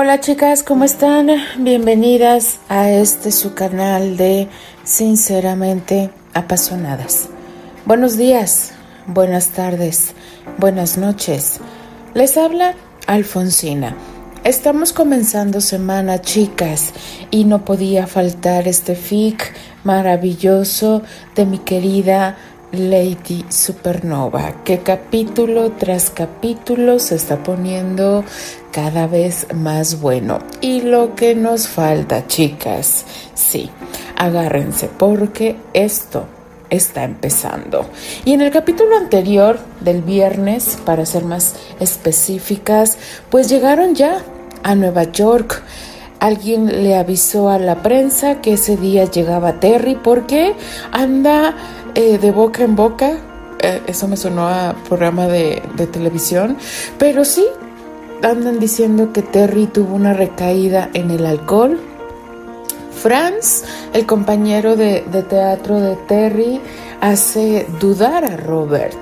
Hola 0.00 0.20
chicas, 0.20 0.62
¿cómo 0.62 0.84
están? 0.84 1.28
Bienvenidas 1.58 2.60
a 2.68 2.88
este 2.88 3.32
su 3.32 3.54
canal 3.54 4.16
de 4.16 4.46
Sinceramente 4.84 6.10
Apasionadas. 6.34 7.30
Buenos 7.84 8.16
días, 8.16 8.74
buenas 9.08 9.48
tardes, 9.48 10.14
buenas 10.56 10.98
noches. 10.98 11.58
Les 12.14 12.36
habla 12.36 12.76
Alfonsina. 13.08 13.96
Estamos 14.44 14.92
comenzando 14.92 15.60
semana, 15.60 16.20
chicas, 16.20 16.92
y 17.32 17.42
no 17.42 17.64
podía 17.64 18.06
faltar 18.06 18.68
este 18.68 18.94
fic 18.94 19.52
maravilloso 19.82 21.02
de 21.34 21.44
mi 21.44 21.58
querida 21.58 22.36
Lady 22.72 23.46
Supernova, 23.48 24.62
que 24.62 24.80
capítulo 24.80 25.72
tras 25.72 26.10
capítulo 26.10 26.98
se 26.98 27.14
está 27.14 27.42
poniendo 27.42 28.24
cada 28.72 29.06
vez 29.06 29.46
más 29.54 30.00
bueno. 30.00 30.40
Y 30.60 30.82
lo 30.82 31.14
que 31.14 31.34
nos 31.34 31.66
falta, 31.66 32.26
chicas, 32.26 33.06
sí, 33.34 33.70
agárrense 34.16 34.88
porque 34.98 35.56
esto 35.72 36.26
está 36.68 37.04
empezando. 37.04 37.86
Y 38.26 38.34
en 38.34 38.42
el 38.42 38.50
capítulo 38.50 38.96
anterior 38.96 39.58
del 39.80 40.02
viernes, 40.02 40.78
para 40.84 41.06
ser 41.06 41.24
más 41.24 41.54
específicas, 41.80 42.98
pues 43.30 43.48
llegaron 43.48 43.94
ya 43.94 44.22
a 44.62 44.74
Nueva 44.74 45.04
York. 45.04 45.62
Alguien 46.20 46.82
le 46.82 46.96
avisó 46.96 47.48
a 47.48 47.58
la 47.58 47.82
prensa 47.82 48.40
que 48.40 48.54
ese 48.54 48.76
día 48.76 49.04
llegaba 49.04 49.60
Terry 49.60 49.94
porque 49.94 50.54
anda 50.90 51.54
eh, 51.98 52.16
de 52.16 52.30
boca 52.30 52.62
en 52.62 52.76
boca. 52.76 53.18
Eh, 53.58 53.82
eso 53.88 54.06
me 54.06 54.16
sonó 54.16 54.46
a 54.46 54.72
programa 54.88 55.26
de, 55.26 55.60
televisión. 55.90 56.56
Pero 56.96 57.24
sí, 57.24 57.44
andan 58.22 58.60
diciendo 58.60 59.12
que 59.12 59.22
Terry 59.22 59.66
tuvo 59.66 59.96
una 59.96 60.12
recaída 60.12 60.90
en 60.94 61.10
el 61.10 61.26
alcohol. 61.26 61.80
Franz, 62.92 63.64
el 63.94 64.06
compañero 64.06 64.76
de, 64.76 65.04
de 65.10 65.24
teatro 65.24 65.80
de 65.80 65.96
Terry, 65.96 66.60
hace 67.00 67.66
dudar 67.80 68.24
a 68.24 68.36
Robert 68.36 68.98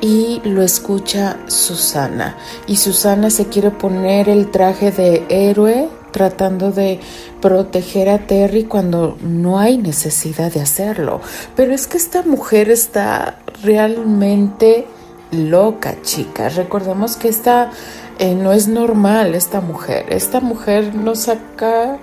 y 0.00 0.40
lo 0.44 0.62
escucha 0.62 1.36
Susana. 1.46 2.38
Y 2.66 2.76
Susana 2.76 3.28
se 3.28 3.48
quiere 3.48 3.70
poner 3.70 4.30
el 4.30 4.50
traje 4.50 4.92
de 4.92 5.26
héroe 5.28 5.90
tratando 6.10 6.72
de 6.72 7.00
proteger 7.40 8.08
a 8.08 8.26
Terry 8.26 8.64
cuando 8.64 9.16
no 9.22 9.58
hay 9.58 9.78
necesidad 9.78 10.52
de 10.52 10.60
hacerlo. 10.60 11.20
Pero 11.56 11.72
es 11.72 11.86
que 11.86 11.96
esta 11.96 12.22
mujer 12.22 12.70
está 12.70 13.38
realmente 13.62 14.86
loca, 15.32 15.96
chicas. 16.02 16.56
Recordemos 16.56 17.16
que 17.16 17.28
esta 17.28 17.70
eh, 18.18 18.34
no 18.34 18.52
es 18.52 18.68
normal, 18.68 19.34
esta 19.34 19.60
mujer. 19.60 20.06
Esta 20.10 20.40
mujer 20.40 20.94
nos 20.94 21.20
saca 21.20 21.98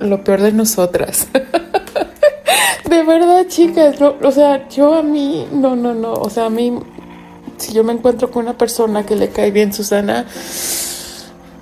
lo 0.00 0.24
peor 0.24 0.40
de 0.42 0.52
nosotras. 0.52 1.28
de 2.88 3.02
verdad, 3.04 3.46
chicas. 3.48 3.96
o 4.00 4.30
sea, 4.30 4.68
yo 4.68 4.94
a 4.94 5.02
mí, 5.02 5.46
no, 5.52 5.76
no, 5.76 5.94
no. 5.94 6.14
O 6.14 6.30
sea, 6.30 6.46
a 6.46 6.50
mí, 6.50 6.78
si 7.58 7.72
yo 7.72 7.84
me 7.84 7.92
encuentro 7.92 8.30
con 8.30 8.44
una 8.44 8.58
persona 8.58 9.04
que 9.04 9.16
le 9.16 9.28
cae 9.28 9.50
bien, 9.50 9.72
Susana, 9.72 10.26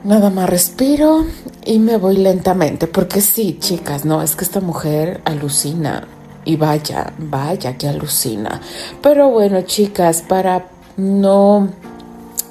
Nada 0.05 0.29
más 0.29 0.51
respiro 0.51 1.25
y 1.65 1.79
me 1.79 1.97
voy 1.97 2.19
lentamente, 2.19 2.87
porque 2.87 3.23
sí, 3.23 3.57
chicas, 3.59 4.05
no, 4.05 4.21
es 4.21 4.37
que 4.37 4.45
esta 4.45 4.61
mujer 4.61 5.23
alucina. 5.25 6.07
Y 6.45 6.57
vaya, 6.57 7.15
vaya 7.17 7.79
que 7.79 7.89
alucina. 7.89 8.61
Pero 9.03 9.31
bueno, 9.31 9.63
chicas, 9.63 10.21
para 10.21 10.67
no 10.99 11.71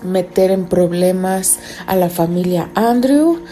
meter 0.02 0.50
en 0.50 0.66
problemas 0.66 1.60
a 1.86 1.96
la 1.96 2.10
familia 2.10 2.72
Andrew, 2.74 3.44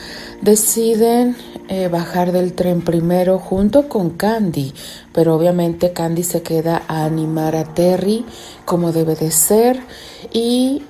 deciden 0.42 1.36
eh, 1.68 1.88
bajar 1.88 2.31
del 2.31 2.53
tren 2.53 2.81
primero 2.81 3.38
junto 3.38 3.88
con 3.88 4.09
Candy, 4.09 4.74
pero 5.14 5.36
obviamente 5.36 5.94
Candy 5.94 6.24
se 6.24 6.42
queda 6.42 6.81
a 6.88 7.06
animar 7.06 7.56
a 7.56 7.66
Terry 7.76 8.26
como 8.66 8.92
debe 8.92 9.16
de 9.16 9.30
ser 9.30 9.80
y 10.34 10.81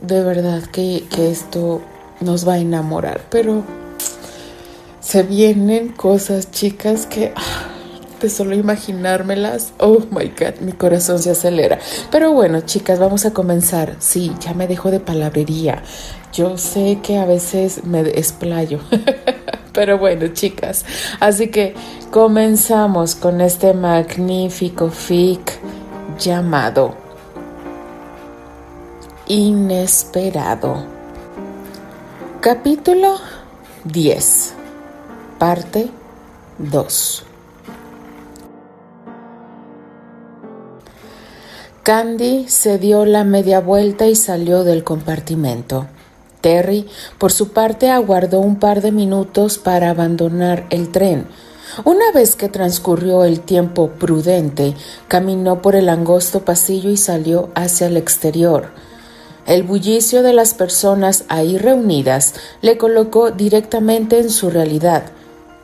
de 0.00 0.22
verdad 0.22 0.62
que, 0.62 1.04
que 1.10 1.32
esto 1.32 1.82
nos 2.20 2.46
va 2.46 2.54
a 2.54 2.58
enamorar, 2.58 3.22
pero 3.30 3.64
se 5.00 5.22
vienen 5.22 5.88
cosas, 5.88 6.50
chicas, 6.50 7.06
que 7.06 7.32
ah, 7.34 7.68
de 8.20 8.28
solo 8.28 8.54
imaginármelas, 8.54 9.72
oh 9.78 10.00
my 10.10 10.32
god, 10.38 10.60
mi 10.60 10.72
corazón 10.72 11.18
se 11.18 11.30
acelera. 11.30 11.78
Pero 12.10 12.32
bueno, 12.32 12.60
chicas, 12.62 12.98
vamos 12.98 13.24
a 13.24 13.32
comenzar. 13.32 13.96
Sí, 14.00 14.32
ya 14.40 14.54
me 14.54 14.66
dejo 14.66 14.90
de 14.90 15.00
palabrería. 15.00 15.82
Yo 16.32 16.58
sé 16.58 16.98
que 17.02 17.18
a 17.18 17.24
veces 17.24 17.84
me 17.84 18.00
explayo. 18.00 18.80
Pero 19.72 19.98
bueno, 19.98 20.28
chicas, 20.28 20.84
así 21.20 21.48
que 21.48 21.74
comenzamos 22.10 23.14
con 23.14 23.40
este 23.40 23.74
magnífico 23.74 24.90
fic 24.90 25.58
llamado 26.18 26.96
Inesperado. 29.28 30.97
Capítulo 32.40 33.16
10 33.82 34.52
Parte 35.40 35.90
2 36.58 37.24
Candy 41.82 42.48
se 42.48 42.78
dio 42.78 43.04
la 43.06 43.24
media 43.24 43.58
vuelta 43.58 44.06
y 44.06 44.14
salió 44.14 44.62
del 44.62 44.84
compartimento. 44.84 45.88
Terry, 46.40 46.86
por 47.18 47.32
su 47.32 47.48
parte, 47.48 47.90
aguardó 47.90 48.38
un 48.38 48.60
par 48.60 48.82
de 48.82 48.92
minutos 48.92 49.58
para 49.58 49.90
abandonar 49.90 50.64
el 50.70 50.92
tren. 50.92 51.26
Una 51.84 52.12
vez 52.12 52.36
que 52.36 52.48
transcurrió 52.48 53.24
el 53.24 53.40
tiempo 53.40 53.88
prudente, 53.98 54.76
caminó 55.08 55.60
por 55.60 55.74
el 55.74 55.88
angosto 55.88 56.44
pasillo 56.44 56.90
y 56.90 56.98
salió 56.98 57.48
hacia 57.56 57.88
el 57.88 57.96
exterior. 57.96 58.68
El 59.48 59.62
bullicio 59.62 60.22
de 60.22 60.34
las 60.34 60.52
personas 60.52 61.24
ahí 61.28 61.56
reunidas 61.56 62.34
le 62.60 62.76
colocó 62.76 63.30
directamente 63.30 64.18
en 64.18 64.28
su 64.28 64.50
realidad. 64.50 65.04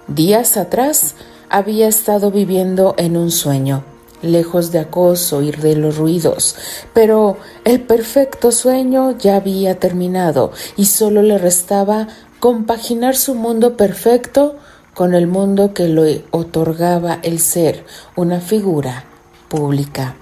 Días 0.08 0.56
atrás 0.56 1.16
había 1.50 1.86
estado 1.86 2.30
viviendo 2.30 2.94
en 2.96 3.18
un 3.18 3.30
sueño, 3.30 3.84
lejos 4.22 4.72
de 4.72 4.78
acoso 4.78 5.42
y 5.42 5.50
de 5.50 5.76
los 5.76 5.98
ruidos, 5.98 6.56
pero 6.94 7.36
el 7.66 7.82
perfecto 7.82 8.52
sueño 8.52 9.18
ya 9.18 9.36
había 9.36 9.78
terminado 9.78 10.52
y 10.78 10.86
solo 10.86 11.20
le 11.20 11.36
restaba 11.36 12.08
compaginar 12.40 13.16
su 13.16 13.34
mundo 13.34 13.76
perfecto 13.76 14.56
con 14.94 15.12
el 15.12 15.26
mundo 15.26 15.74
que 15.74 15.88
le 15.88 16.24
otorgaba 16.30 17.18
el 17.22 17.38
ser 17.38 17.84
una 18.16 18.40
figura 18.40 19.04
pública. 19.48 20.16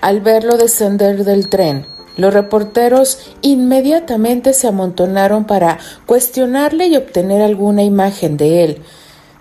Al 0.00 0.20
verlo 0.20 0.56
descender 0.56 1.24
del 1.24 1.48
tren, 1.48 1.86
los 2.18 2.34
reporteros 2.34 3.20
inmediatamente 3.42 4.52
se 4.52 4.66
amontonaron 4.66 5.44
para 5.44 5.78
cuestionarle 6.04 6.88
y 6.88 6.96
obtener 6.96 7.40
alguna 7.40 7.84
imagen 7.84 8.36
de 8.36 8.64
él. 8.64 8.82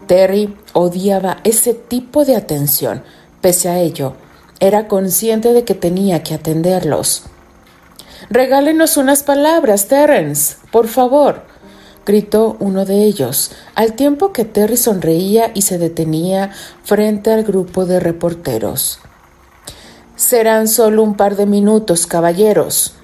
Terry 0.06 0.56
odiaba 0.74 1.38
ese 1.44 1.74
tipo 1.74 2.24
de 2.24 2.36
atención. 2.36 3.04
Pese 3.42 3.68
a 3.70 3.80
ello, 3.80 4.14
era 4.60 4.88
consciente 4.88 5.54
de 5.54 5.64
que 5.64 5.74
tenía 5.74 6.22
que 6.22 6.36
atenderlos. 6.36 7.24
Regálenos 8.30 8.96
unas 8.96 9.24
palabras, 9.24 9.88
Terence, 9.88 10.58
por 10.72 10.88
favor, 10.88 11.42
gritó 12.06 12.58
uno 12.60 12.86
de 12.86 13.06
ellos, 13.06 13.54
al 13.74 13.94
tiempo 13.94 14.32
que 14.32 14.46
Terry 14.46 14.78
sonreía 14.78 15.50
y 15.56 15.64
se 15.64 15.80
detenía 15.80 16.52
frente 16.84 17.32
al 17.32 17.44
grupo 17.44 17.88
de 17.88 18.00
reporteros. 18.00 19.00
Serán 20.18 20.68
solo 20.68 21.04
un 21.04 21.16
par 21.16 21.36
de 21.36 21.46
minutos, 21.46 22.08
caballeros. 22.08 22.96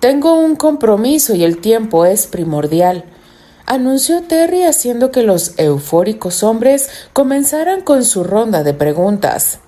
Tengo 0.00 0.34
un 0.40 0.56
compromiso 0.56 1.34
y 1.34 1.44
el 1.44 1.58
tiempo 1.58 2.06
es 2.06 2.26
primordial, 2.26 3.04
anunció 3.66 4.22
Terry 4.22 4.64
haciendo 4.64 5.10
que 5.10 5.22
los 5.22 5.52
eufóricos 5.58 6.42
hombres 6.42 6.88
comenzaran 7.12 7.82
con 7.82 8.04
su 8.04 8.24
ronda 8.24 8.62
de 8.62 8.72
preguntas. 8.72 9.58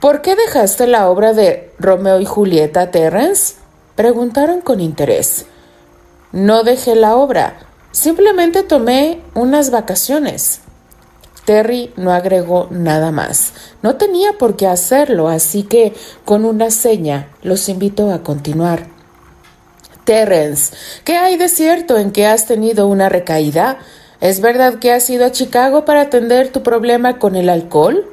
¿Por 0.00 0.20
qué 0.20 0.34
dejaste 0.34 0.88
la 0.88 1.08
obra 1.08 1.32
de 1.32 1.72
Romeo 1.78 2.20
y 2.20 2.24
Julieta, 2.24 2.90
Terrence? 2.90 3.54
preguntaron 3.94 4.60
con 4.60 4.80
interés. 4.80 5.46
No 6.32 6.64
dejé 6.64 6.96
la 6.96 7.14
obra, 7.14 7.60
simplemente 7.92 8.64
tomé 8.64 9.22
unas 9.34 9.70
vacaciones. 9.70 10.60
Terry 11.44 11.92
no 11.96 12.12
agregó 12.12 12.68
nada 12.70 13.10
más. 13.10 13.52
No 13.82 13.96
tenía 13.96 14.32
por 14.38 14.56
qué 14.56 14.66
hacerlo, 14.66 15.28
así 15.28 15.62
que 15.62 15.92
con 16.24 16.44
una 16.44 16.70
seña 16.70 17.28
los 17.42 17.68
invitó 17.68 18.12
a 18.12 18.22
continuar. 18.22 18.86
Terence, 20.04 20.74
¿qué 21.04 21.16
hay 21.16 21.36
de 21.36 21.48
cierto 21.48 21.98
en 21.98 22.12
que 22.12 22.26
has 22.26 22.46
tenido 22.46 22.88
una 22.88 23.08
recaída? 23.08 23.78
¿Es 24.20 24.40
verdad 24.40 24.78
que 24.78 24.92
has 24.92 25.08
ido 25.10 25.26
a 25.26 25.32
Chicago 25.32 25.84
para 25.84 26.02
atender 26.02 26.50
tu 26.50 26.62
problema 26.62 27.18
con 27.18 27.36
el 27.36 27.48
alcohol? 27.48 28.06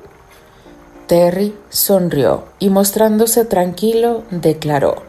Terry 1.07 1.53
sonrió 1.69 2.45
y 2.59 2.69
mostrándose 2.69 3.43
tranquilo 3.43 4.23
declaró 4.31 5.03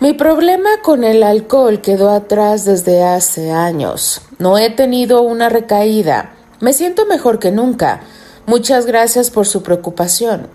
Mi 0.00 0.14
problema 0.14 0.70
con 0.82 1.04
el 1.04 1.22
alcohol 1.22 1.82
quedó 1.82 2.10
atrás 2.10 2.64
desde 2.64 3.02
hace 3.02 3.52
años. 3.52 4.22
No 4.38 4.56
he 4.56 4.70
tenido 4.70 5.20
una 5.20 5.50
recaída. 5.50 6.34
Me 6.60 6.74
siento 6.74 7.06
mejor 7.06 7.38
que 7.38 7.50
nunca. 7.50 8.02
Muchas 8.46 8.84
gracias 8.84 9.30
por 9.30 9.46
su 9.46 9.62
preocupación. 9.62 10.48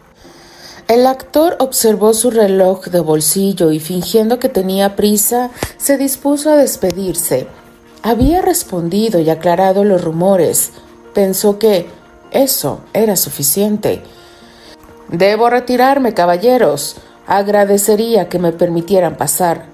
El 0.87 1.07
actor 1.07 1.57
observó 1.59 2.13
su 2.13 2.29
reloj 2.29 2.85
de 2.85 2.99
bolsillo 2.99 3.71
y 3.71 3.79
fingiendo 3.79 4.37
que 4.37 4.49
tenía 4.49 4.95
prisa, 4.95 5.49
se 5.77 5.97
dispuso 5.97 6.51
a 6.51 6.57
despedirse. 6.57 7.47
Había 8.03 8.43
respondido 8.43 9.19
y 9.19 9.31
aclarado 9.31 9.83
los 9.83 10.03
rumores. 10.03 10.73
Pensó 11.15 11.57
que 11.57 11.87
eso 12.29 12.81
era 12.93 13.15
suficiente. 13.15 14.03
Debo 15.09 15.49
retirarme, 15.49 16.13
caballeros. 16.13 16.97
Agradecería 17.25 18.29
que 18.29 18.37
me 18.37 18.51
permitieran 18.51 19.15
pasar. 19.17 19.65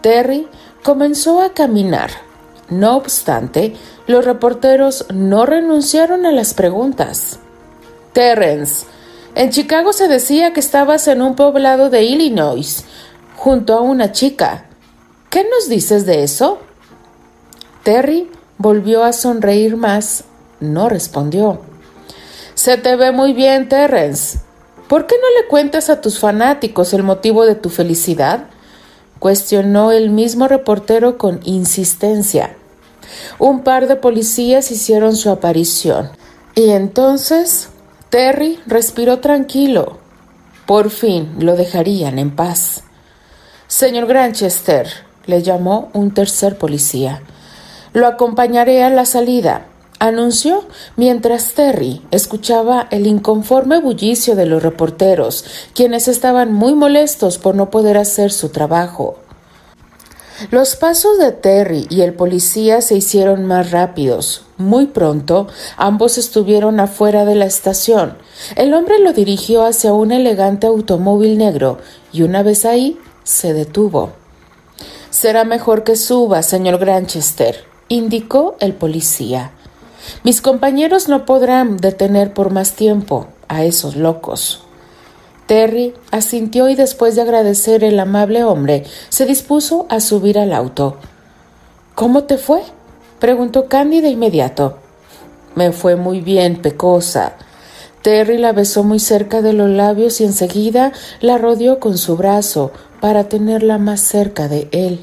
Terry 0.00 0.46
comenzó 0.84 1.42
a 1.42 1.54
caminar. 1.54 2.29
No 2.70 2.96
obstante, 2.96 3.74
los 4.06 4.24
reporteros 4.24 5.06
no 5.12 5.44
renunciaron 5.44 6.24
a 6.24 6.32
las 6.32 6.54
preguntas. 6.54 7.40
Terrence, 8.12 8.86
en 9.34 9.50
Chicago 9.50 9.92
se 9.92 10.08
decía 10.08 10.52
que 10.52 10.60
estabas 10.60 11.08
en 11.08 11.20
un 11.20 11.34
poblado 11.34 11.90
de 11.90 12.04
Illinois, 12.04 12.84
junto 13.36 13.74
a 13.74 13.80
una 13.80 14.12
chica. 14.12 14.66
¿Qué 15.30 15.44
nos 15.44 15.68
dices 15.68 16.06
de 16.06 16.22
eso? 16.22 16.58
Terry 17.82 18.30
volvió 18.58 19.04
a 19.04 19.12
sonreír 19.12 19.76
más. 19.76 20.24
No 20.60 20.88
respondió. 20.88 21.60
Se 22.54 22.76
te 22.76 22.96
ve 22.96 23.12
muy 23.12 23.32
bien, 23.32 23.68
Terrence. 23.68 24.38
¿Por 24.88 25.06
qué 25.06 25.16
no 25.16 25.40
le 25.40 25.48
cuentas 25.48 25.88
a 25.88 26.00
tus 26.00 26.18
fanáticos 26.18 26.92
el 26.92 27.02
motivo 27.02 27.46
de 27.46 27.54
tu 27.54 27.68
felicidad? 27.68 28.46
cuestionó 29.20 29.92
el 29.92 30.10
mismo 30.10 30.48
reportero 30.48 31.18
con 31.18 31.40
insistencia. 31.44 32.56
Un 33.38 33.62
par 33.62 33.88
de 33.88 33.96
policías 33.96 34.70
hicieron 34.70 35.16
su 35.16 35.30
aparición. 35.30 36.10
Y 36.54 36.70
entonces 36.70 37.68
Terry 38.10 38.58
respiró 38.66 39.20
tranquilo. 39.20 39.98
Por 40.66 40.90
fin 40.90 41.36
lo 41.38 41.56
dejarían 41.56 42.18
en 42.18 42.34
paz. 42.34 42.82
Señor 43.68 44.06
Granchester, 44.06 44.88
le 45.26 45.42
llamó 45.42 45.90
un 45.92 46.12
tercer 46.12 46.58
policía. 46.58 47.22
Lo 47.92 48.08
acompañaré 48.08 48.82
a 48.82 48.90
la 48.90 49.04
salida, 49.04 49.66
anunció 50.00 50.66
mientras 50.96 51.52
Terry 51.54 52.02
escuchaba 52.10 52.88
el 52.90 53.06
inconforme 53.06 53.80
bullicio 53.80 54.34
de 54.34 54.46
los 54.46 54.60
reporteros, 54.60 55.44
quienes 55.72 56.08
estaban 56.08 56.52
muy 56.52 56.74
molestos 56.74 57.38
por 57.38 57.54
no 57.54 57.70
poder 57.70 57.96
hacer 57.96 58.32
su 58.32 58.48
trabajo. 58.48 59.19
Los 60.50 60.74
pasos 60.74 61.18
de 61.18 61.32
Terry 61.32 61.86
y 61.90 62.00
el 62.00 62.14
policía 62.14 62.80
se 62.80 62.96
hicieron 62.96 63.44
más 63.44 63.70
rápidos. 63.70 64.42
Muy 64.56 64.86
pronto, 64.86 65.48
ambos 65.76 66.16
estuvieron 66.16 66.80
afuera 66.80 67.26
de 67.26 67.34
la 67.34 67.44
estación. 67.44 68.16
El 68.56 68.72
hombre 68.72 68.98
lo 69.00 69.12
dirigió 69.12 69.64
hacia 69.64 69.92
un 69.92 70.12
elegante 70.12 70.66
automóvil 70.66 71.36
negro 71.36 71.78
y 72.10 72.22
una 72.22 72.42
vez 72.42 72.64
ahí 72.64 72.98
se 73.22 73.52
detuvo. 73.52 74.12
Será 75.10 75.44
mejor 75.44 75.84
que 75.84 75.94
suba, 75.94 76.42
señor 76.42 76.78
Granchester, 76.78 77.64
indicó 77.88 78.56
el 78.60 78.72
policía. 78.72 79.52
Mis 80.24 80.40
compañeros 80.40 81.08
no 81.08 81.26
podrán 81.26 81.76
detener 81.76 82.32
por 82.32 82.50
más 82.50 82.72
tiempo 82.72 83.26
a 83.48 83.64
esos 83.64 83.94
locos. 83.94 84.64
Terry 85.50 85.94
asintió 86.12 86.68
y 86.68 86.76
después 86.76 87.16
de 87.16 87.22
agradecer 87.22 87.82
el 87.82 87.98
amable 87.98 88.44
hombre, 88.44 88.84
se 89.08 89.26
dispuso 89.26 89.84
a 89.88 89.98
subir 89.98 90.38
al 90.38 90.52
auto. 90.52 90.98
¿Cómo 91.96 92.22
te 92.22 92.38
fue? 92.38 92.62
preguntó 93.18 93.66
Candy 93.66 94.00
de 94.00 94.10
inmediato. 94.10 94.78
Me 95.56 95.72
fue 95.72 95.96
muy 95.96 96.20
bien, 96.20 96.62
pecosa. 96.62 97.32
Terry 98.00 98.38
la 98.38 98.52
besó 98.52 98.84
muy 98.84 99.00
cerca 99.00 99.42
de 99.42 99.52
los 99.52 99.68
labios 99.68 100.20
y 100.20 100.24
enseguida 100.24 100.92
la 101.20 101.36
rodeó 101.36 101.80
con 101.80 101.98
su 101.98 102.16
brazo 102.16 102.70
para 103.00 103.24
tenerla 103.24 103.78
más 103.78 103.98
cerca 104.02 104.46
de 104.46 104.68
él. 104.70 105.00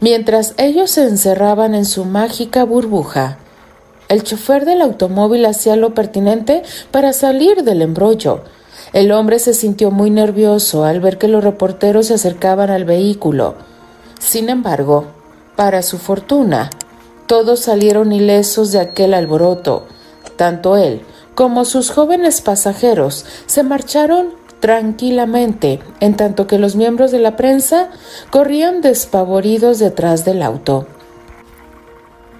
Mientras 0.00 0.52
ellos 0.58 0.90
se 0.90 1.04
encerraban 1.04 1.74
en 1.74 1.86
su 1.86 2.04
mágica 2.04 2.64
burbuja, 2.64 3.38
el 4.10 4.24
chofer 4.24 4.66
del 4.66 4.82
automóvil 4.82 5.46
hacía 5.46 5.74
lo 5.76 5.94
pertinente 5.94 6.64
para 6.90 7.14
salir 7.14 7.62
del 7.62 7.80
embrollo, 7.80 8.42
el 8.92 9.12
hombre 9.12 9.38
se 9.38 9.54
sintió 9.54 9.90
muy 9.90 10.10
nervioso 10.10 10.84
al 10.84 11.00
ver 11.00 11.18
que 11.18 11.28
los 11.28 11.44
reporteros 11.44 12.06
se 12.06 12.14
acercaban 12.14 12.70
al 12.70 12.84
vehículo. 12.84 13.54
Sin 14.18 14.48
embargo, 14.48 15.06
para 15.56 15.82
su 15.82 15.98
fortuna, 15.98 16.70
todos 17.26 17.60
salieron 17.60 18.12
ilesos 18.12 18.72
de 18.72 18.80
aquel 18.80 19.14
alboroto. 19.14 19.86
Tanto 20.36 20.76
él 20.76 21.02
como 21.34 21.64
sus 21.64 21.90
jóvenes 21.90 22.40
pasajeros 22.40 23.24
se 23.46 23.62
marcharon 23.62 24.34
tranquilamente, 24.60 25.80
en 26.00 26.16
tanto 26.16 26.46
que 26.46 26.58
los 26.58 26.74
miembros 26.74 27.10
de 27.10 27.20
la 27.20 27.36
prensa 27.36 27.90
corrían 28.30 28.80
despavoridos 28.80 29.78
detrás 29.78 30.24
del 30.24 30.42
auto. 30.42 30.86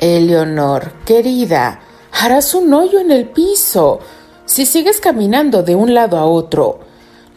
Eleonor, 0.00 0.92
querida, 1.04 1.80
harás 2.12 2.54
un 2.54 2.72
hoyo 2.72 2.98
en 2.98 3.10
el 3.10 3.28
piso. 3.28 4.00
Si 4.48 4.64
sigues 4.64 4.98
caminando 4.98 5.62
de 5.62 5.74
un 5.74 5.92
lado 5.92 6.16
a 6.16 6.24
otro, 6.24 6.80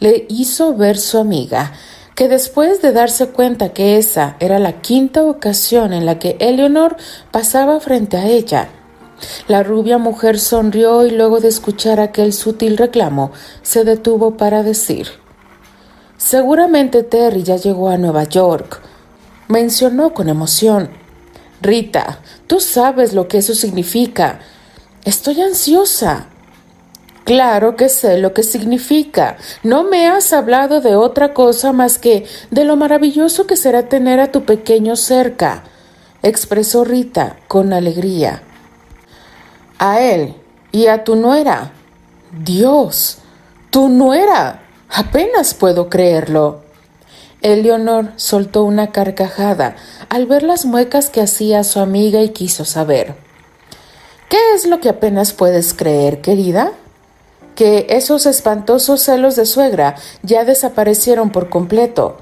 le 0.00 0.24
hizo 0.30 0.74
ver 0.74 0.96
su 0.96 1.18
amiga, 1.18 1.74
que 2.14 2.26
después 2.26 2.80
de 2.80 2.92
darse 2.92 3.28
cuenta 3.28 3.74
que 3.74 3.98
esa 3.98 4.36
era 4.40 4.58
la 4.58 4.80
quinta 4.80 5.22
ocasión 5.22 5.92
en 5.92 6.06
la 6.06 6.18
que 6.18 6.38
Eleonor 6.40 6.96
pasaba 7.30 7.80
frente 7.80 8.16
a 8.16 8.26
ella, 8.26 8.70
la 9.46 9.62
rubia 9.62 9.98
mujer 9.98 10.40
sonrió 10.40 11.04
y 11.04 11.10
luego 11.10 11.40
de 11.40 11.48
escuchar 11.48 12.00
aquel 12.00 12.32
sutil 12.32 12.78
reclamo, 12.78 13.30
se 13.60 13.84
detuvo 13.84 14.38
para 14.38 14.62
decir 14.62 15.08
Seguramente 16.16 17.02
Terry 17.02 17.42
ya 17.42 17.56
llegó 17.56 17.90
a 17.90 17.98
Nueva 17.98 18.24
York. 18.24 18.80
Mencionó 19.48 20.14
con 20.14 20.30
emoción 20.30 20.88
Rita, 21.60 22.20
tú 22.46 22.58
sabes 22.58 23.12
lo 23.12 23.28
que 23.28 23.36
eso 23.38 23.54
significa. 23.54 24.40
Estoy 25.04 25.42
ansiosa. 25.42 26.31
Claro 27.24 27.76
que 27.76 27.88
sé 27.88 28.18
lo 28.18 28.34
que 28.34 28.42
significa. 28.42 29.36
No 29.62 29.84
me 29.84 30.08
has 30.08 30.32
hablado 30.32 30.80
de 30.80 30.96
otra 30.96 31.34
cosa 31.34 31.72
más 31.72 31.98
que 31.98 32.26
de 32.50 32.64
lo 32.64 32.76
maravilloso 32.76 33.46
que 33.46 33.56
será 33.56 33.88
tener 33.88 34.18
a 34.18 34.32
tu 34.32 34.44
pequeño 34.44 34.96
cerca, 34.96 35.62
expresó 36.22 36.84
Rita 36.84 37.36
con 37.46 37.72
alegría. 37.72 38.42
A 39.78 40.00
él 40.00 40.34
y 40.72 40.86
a 40.86 41.04
tu 41.04 41.16
nuera. 41.16 41.72
Dios, 42.44 43.18
tu 43.70 43.88
nuera. 43.88 44.62
Apenas 44.88 45.54
puedo 45.54 45.88
creerlo. 45.88 46.62
Eleonor 47.40 48.12
soltó 48.16 48.62
una 48.62 48.92
carcajada 48.92 49.76
al 50.08 50.26
ver 50.26 50.42
las 50.42 50.64
muecas 50.64 51.10
que 51.10 51.20
hacía 51.20 51.64
su 51.64 51.80
amiga 51.80 52.20
y 52.22 52.30
quiso 52.30 52.64
saber. 52.64 53.14
¿Qué 54.28 54.38
es 54.54 54.66
lo 54.66 54.80
que 54.80 54.88
apenas 54.88 55.32
puedes 55.32 55.74
creer, 55.74 56.20
querida? 56.20 56.72
Que 57.54 57.86
esos 57.90 58.26
espantosos 58.26 59.02
celos 59.02 59.36
de 59.36 59.46
suegra 59.46 59.96
ya 60.22 60.44
desaparecieron 60.44 61.30
por 61.30 61.48
completo. 61.48 62.18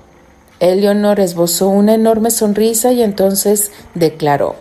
Eleonor 0.60 1.20
esbozó 1.20 1.68
una 1.68 1.94
enorme 1.94 2.30
sonrisa 2.30 2.92
y 2.92 3.02
entonces 3.02 3.72
declaró 3.94 4.56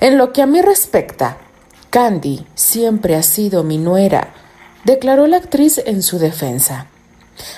En 0.00 0.18
lo 0.18 0.32
que 0.32 0.42
a 0.42 0.46
mí 0.46 0.60
respecta, 0.60 1.38
Candy 1.90 2.46
siempre 2.54 3.16
ha 3.16 3.22
sido 3.22 3.62
mi 3.62 3.78
nuera, 3.78 4.34
declaró 4.84 5.26
la 5.26 5.38
actriz 5.38 5.78
en 5.78 6.02
su 6.02 6.18
defensa. 6.18 6.88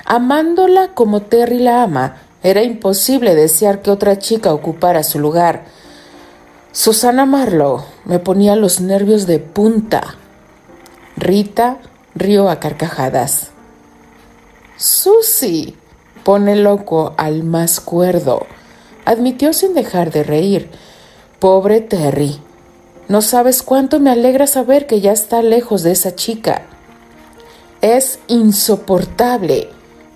Amándola 0.04 0.94
como 0.94 1.22
Terry 1.22 1.58
la 1.58 1.82
ama, 1.82 2.16
era 2.42 2.62
imposible 2.62 3.34
desear 3.34 3.82
que 3.82 3.90
otra 3.90 4.18
chica 4.18 4.52
ocupara 4.52 5.02
su 5.02 5.18
lugar. 5.18 5.64
Susana 6.70 7.26
Marlowe 7.26 7.84
me 8.04 8.18
ponía 8.18 8.54
los 8.54 8.80
nervios 8.80 9.26
de 9.26 9.38
punta. 9.38 10.16
Rita 11.16 11.78
rió 12.14 12.50
a 12.50 12.61
carcajadas. 12.61 13.50
Susy, 14.76 15.75
pone 16.25 16.56
loco 16.56 17.14
al 17.16 17.42
más 17.42 17.80
cuerdo, 17.80 18.46
admitió 19.06 19.54
sin 19.54 19.73
dejar 19.73 20.11
de 20.11 20.25
reír. 20.25 20.70
Pobre 21.38 21.80
Terry, 21.80 22.38
no 23.08 23.23
sabes 23.23 23.62
cuánto 23.62 24.00
me 24.00 24.11
alegra 24.11 24.46
saber 24.46 24.87
que 24.87 25.00
ya 25.00 25.12
está 25.12 25.40
lejos 25.40 25.82
de 25.82 25.92
esa 25.92 26.14
chica. 26.14 26.62
Es 27.80 28.18
insoportable. 28.26 29.70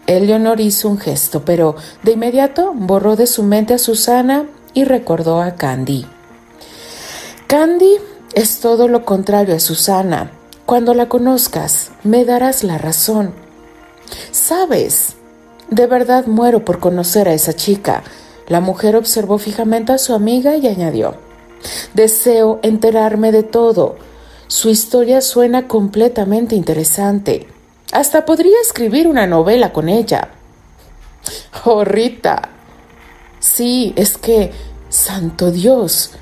Eleonor 0.06 0.60
hizo 0.60 0.88
un 0.88 0.98
gesto, 0.98 1.44
pero 1.44 1.76
de 2.02 2.12
inmediato 2.12 2.72
borró 2.74 3.16
de 3.16 3.26
su 3.26 3.42
mente 3.42 3.74
a 3.74 3.78
Susana 3.78 4.46
y 4.74 4.84
recordó 4.84 5.40
a 5.40 5.54
Candy. 5.54 6.04
Candy 7.46 7.96
es 8.34 8.60
todo 8.60 8.88
lo 8.88 9.04
contrario 9.04 9.54
a 9.54 9.60
Susana. 9.60 10.32
Cuando 10.70 10.94
la 10.94 11.08
conozcas, 11.08 11.90
me 12.04 12.24
darás 12.24 12.62
la 12.62 12.78
razón. 12.78 13.34
Sabes, 14.30 15.16
De 15.68 15.88
verdad 15.88 16.26
muero 16.26 16.64
por 16.64 16.78
conocer 16.78 17.28
a 17.28 17.34
esa 17.34 17.54
chica. 17.54 18.04
La 18.46 18.60
mujer 18.60 18.94
observó 18.94 19.38
fijamente 19.38 19.90
a 19.90 19.98
su 19.98 20.14
amiga 20.14 20.54
y 20.54 20.68
añadió, 20.68 21.16
Deseo 21.94 22.60
enterarme 22.62 23.32
de 23.32 23.42
todo. 23.42 23.96
Su 24.46 24.68
historia 24.70 25.22
suena 25.22 25.66
completamente 25.66 26.54
interesante. 26.54 27.48
Hasta 27.90 28.24
podría 28.24 28.60
escribir 28.62 29.08
una 29.08 29.26
novela 29.26 29.72
con 29.72 29.88
ella. 29.88 30.28
Oh, 31.64 31.82
Rita. 31.82 32.48
Sí, 33.40 33.92
es 33.96 34.16
que, 34.16 34.52
santo 34.88 35.50
Dios, 35.50 36.12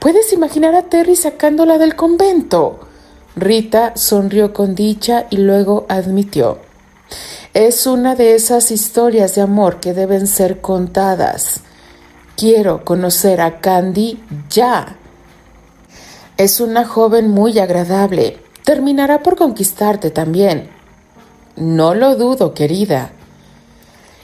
¿puedes 0.00 0.34
imaginar 0.34 0.74
a 0.74 0.82
Terry 0.82 1.16
sacándola 1.16 1.78
del 1.78 1.96
convento? 1.96 2.85
Rita 3.36 3.92
sonrió 3.96 4.54
con 4.54 4.74
dicha 4.74 5.26
y 5.28 5.36
luego 5.36 5.84
admitió. 5.90 6.58
Es 7.52 7.86
una 7.86 8.14
de 8.14 8.34
esas 8.34 8.70
historias 8.70 9.34
de 9.34 9.42
amor 9.42 9.78
que 9.78 9.92
deben 9.92 10.26
ser 10.26 10.62
contadas. 10.62 11.60
Quiero 12.34 12.82
conocer 12.82 13.42
a 13.42 13.60
Candy 13.60 14.22
ya. 14.48 14.96
Es 16.38 16.60
una 16.60 16.86
joven 16.86 17.28
muy 17.28 17.58
agradable. 17.58 18.38
Terminará 18.64 19.22
por 19.22 19.36
conquistarte 19.36 20.10
también. 20.10 20.70
No 21.56 21.94
lo 21.94 22.16
dudo, 22.16 22.54
querida. 22.54 23.12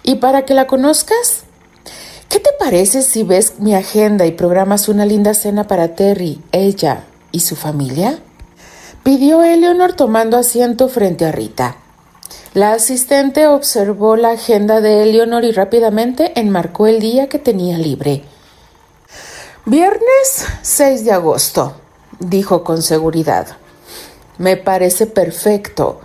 ¿Y 0.03 0.17
para 0.17 0.47
que 0.47 0.55
la 0.55 0.67
conozcas? 0.67 1.45
¿Qué 2.31 2.41
te 2.41 2.51
parece 2.59 3.03
si 3.03 3.25
ves 3.25 3.59
mi 3.59 3.75
agenda 3.75 4.25
y 4.25 4.33
programas 4.33 4.89
una 4.89 5.05
linda 5.05 5.35
cena 5.35 5.69
para 5.69 5.95
Terry, 5.95 6.41
ella 6.51 7.05
y 7.31 7.41
su 7.41 7.57
familia? 7.57 8.19
Pidió 9.03 9.43
Eleanor 9.43 9.95
tomando 9.95 10.37
asiento 10.37 10.89
frente 10.89 11.25
a 11.25 11.33
Rita. 11.33 11.77
La 12.55 12.73
asistente 12.73 13.49
observó 13.49 14.15
la 14.15 14.31
agenda 14.31 14.81
de 14.81 15.03
Eleanor 15.03 15.45
y 15.45 15.51
rápidamente 15.51 16.39
enmarcó 16.39 16.87
el 16.87 17.01
día 17.01 17.29
que 17.29 17.41
tenía 17.41 17.79
libre. 17.79 18.23
Viernes 19.67 20.47
6 20.63 21.05
de 21.05 21.11
agosto, 21.11 21.75
dijo 22.21 22.63
con 22.63 22.81
seguridad. 22.81 23.57
Me 24.39 24.57
parece 24.57 25.07
perfecto. 25.07 26.01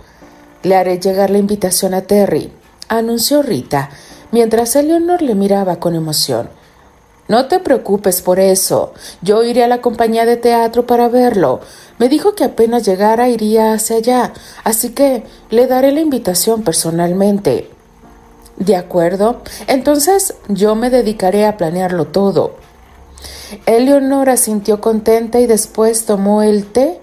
Le 0.64 0.74
haré 0.74 0.98
llegar 0.98 1.30
la 1.30 1.38
invitación 1.38 1.94
a 1.94 2.02
Terry, 2.02 2.52
anunció 2.88 3.42
Rita, 3.42 3.90
mientras 4.32 4.74
Eleanor 4.74 5.22
le 5.22 5.36
miraba 5.36 5.76
con 5.76 5.94
emoción. 5.94 6.50
No 7.28 7.46
te 7.46 7.60
preocupes 7.60 8.22
por 8.22 8.40
eso. 8.40 8.94
Yo 9.20 9.44
iré 9.44 9.62
a 9.62 9.68
la 9.68 9.82
compañía 9.82 10.24
de 10.24 10.38
teatro 10.38 10.86
para 10.86 11.08
verlo. 11.08 11.60
Me 11.98 12.08
dijo 12.08 12.34
que 12.34 12.44
apenas 12.44 12.84
llegara 12.84 13.28
iría 13.28 13.74
hacia 13.74 13.96
allá, 13.96 14.32
así 14.64 14.90
que 14.90 15.24
le 15.50 15.66
daré 15.66 15.92
la 15.92 16.00
invitación 16.00 16.62
personalmente. 16.62 17.70
De 18.56 18.76
acuerdo, 18.76 19.42
entonces 19.66 20.34
yo 20.48 20.74
me 20.74 20.90
dedicaré 20.90 21.46
a 21.46 21.56
planearlo 21.56 22.06
todo. 22.06 22.56
Eleonora 23.66 24.36
sintió 24.36 24.80
contenta 24.80 25.38
y 25.38 25.46
después 25.46 26.06
tomó 26.06 26.42
el 26.42 26.66
té 26.66 27.00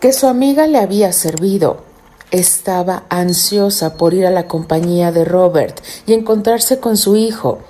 que 0.00 0.12
su 0.12 0.26
amiga 0.26 0.66
le 0.66 0.78
había 0.78 1.12
servido. 1.12 1.82
Estaba 2.30 3.04
ansiosa 3.08 3.94
por 3.94 4.12
ir 4.12 4.26
a 4.26 4.30
la 4.30 4.48
compañía 4.48 5.12
de 5.12 5.24
Robert 5.24 5.80
y 6.06 6.12
encontrarse 6.12 6.78
con 6.78 6.96
su 6.96 7.16
hijo. 7.16 7.60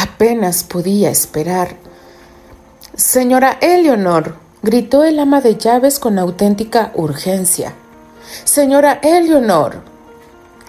Apenas 0.00 0.64
podía 0.64 1.10
esperar. 1.10 1.76
Señora 2.94 3.58
Eleonor, 3.60 4.36
gritó 4.62 5.04
el 5.04 5.18
ama 5.18 5.42
de 5.42 5.58
llaves 5.58 5.98
con 5.98 6.18
auténtica 6.18 6.90
urgencia. 6.94 7.74
Señora 8.44 8.98
Eleonor. 9.02 9.82